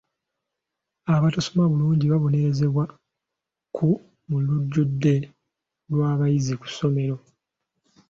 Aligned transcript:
Abatasoma 1.15 1.63
bulungi 1.71 2.05
babonerezebwa 2.11 2.83
ku 3.75 3.89
mu 4.29 4.37
lujjudde 4.45 5.15
lw'abayizi 5.89 6.53
ku 6.61 6.65
ssomero. 6.71 7.15